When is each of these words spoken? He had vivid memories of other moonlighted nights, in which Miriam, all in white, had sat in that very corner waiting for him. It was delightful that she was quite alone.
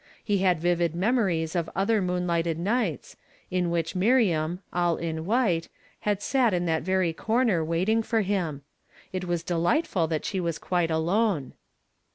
He 0.23 0.39
had 0.39 0.59
vivid 0.59 0.95
memories 0.95 1.55
of 1.55 1.69
other 1.75 2.01
moonlighted 2.01 2.57
nights, 2.57 3.17
in 3.51 3.69
which 3.69 3.95
Miriam, 3.95 4.63
all 4.73 4.97
in 4.97 5.25
white, 5.27 5.69
had 5.99 6.23
sat 6.23 6.55
in 6.55 6.65
that 6.65 6.81
very 6.81 7.13
corner 7.13 7.63
waiting 7.63 8.01
for 8.01 8.21
him. 8.21 8.63
It 9.13 9.25
was 9.25 9.43
delightful 9.43 10.07
that 10.07 10.25
she 10.25 10.39
was 10.39 10.57
quite 10.57 10.89
alone. 10.89 11.53